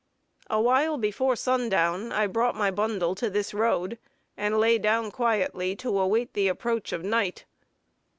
[0.49, 3.99] Awhile before sundown, I brought my bundle to this road,
[4.35, 7.45] and lay down quietly to await the approach of night.